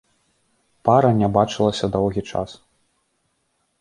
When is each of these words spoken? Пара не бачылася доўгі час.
Пара 0.87 1.11
не 1.19 1.29
бачылася 1.37 1.85
доўгі 1.97 2.21
час. 2.33 2.49